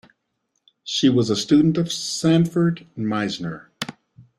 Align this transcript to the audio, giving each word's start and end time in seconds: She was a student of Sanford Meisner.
She 0.83 1.09
was 1.09 1.29
a 1.29 1.35
student 1.35 1.77
of 1.77 1.91
Sanford 1.93 2.87
Meisner. 2.97 3.67